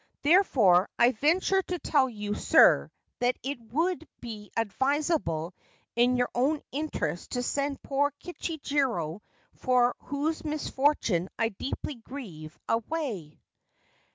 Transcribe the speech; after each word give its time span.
Therefore 0.23 0.89
I 0.97 1.11
venture 1.11 1.61
to 1.61 1.77
tell 1.77 2.09
you, 2.09 2.33
sir, 2.33 2.89
that 3.19 3.37
it 3.43 3.59
would 3.71 4.07
be 4.19 4.49
advisable 4.57 5.53
in 5.95 6.15
your 6.17 6.29
own 6.33 6.63
interests 6.71 7.27
to 7.35 7.43
send 7.43 7.83
poor 7.83 8.11
Kichijiro, 8.23 9.19
for 9.57 9.95
whose 10.05 10.43
misfortune 10.43 11.29
I 11.37 11.49
deeply 11.49 11.93
grieve, 11.93 12.57
away.' 12.67 13.39